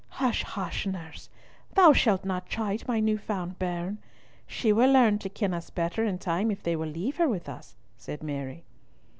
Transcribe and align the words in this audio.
"Hush, 0.17 0.41
hush, 0.41 0.87
nurse! 0.87 1.29
thou 1.75 1.93
shalt 1.93 2.25
not 2.25 2.49
chide 2.49 2.87
my 2.87 2.99
new 2.99 3.19
found 3.19 3.59
bairn. 3.59 3.99
She 4.47 4.73
will 4.73 4.91
learn 4.91 5.19
to 5.19 5.29
ken 5.29 5.53
us 5.53 5.69
better 5.69 6.03
in 6.03 6.17
time 6.17 6.49
if 6.49 6.63
they 6.63 6.75
will 6.75 6.89
leave 6.89 7.17
her 7.17 7.29
with 7.29 7.47
us," 7.47 7.75
said 7.97 8.23
Mary. 8.23 8.63